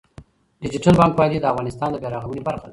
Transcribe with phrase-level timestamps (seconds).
[0.63, 2.69] ډیجیټل بانکوالي د افغانستان د بیا رغونې برخه ده.